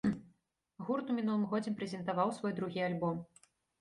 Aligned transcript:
Гурт 0.87 1.11
у 1.13 1.17
мінулым 1.19 1.43
годзе 1.51 1.73
прэзентаваў 1.81 2.33
свой 2.39 2.57
другі 2.61 2.81
альбом. 2.89 3.21